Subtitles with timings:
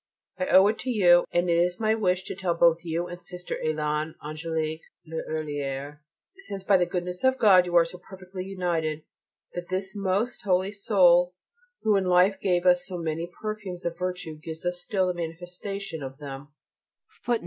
[0.39, 3.21] I owe it to you, and it is my wish to tell both you and
[3.21, 5.99] Sister Hélène Angélique (L'huillier),
[6.39, 9.03] since by the goodness of God you are so perfectly united,
[9.53, 11.35] that this most holy soul,
[11.83, 16.01] who in life gave us so many perfumes of virtue, gives us still the manifestation
[16.01, 16.47] of them.